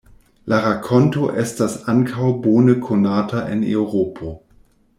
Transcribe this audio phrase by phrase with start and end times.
[0.53, 4.33] La rakonto estas ankaŭ bone konata en Eŭropo.